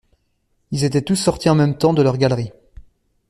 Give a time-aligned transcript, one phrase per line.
[0.71, 2.51] Ils étaient tous sortis en même temps de leurs galeries.